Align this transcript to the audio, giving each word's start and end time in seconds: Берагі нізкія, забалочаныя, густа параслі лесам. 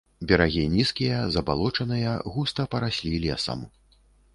Берагі 0.29 0.63
нізкія, 0.75 1.19
забалочаныя, 1.37 2.17
густа 2.33 2.61
параслі 2.77 3.15
лесам. 3.29 3.59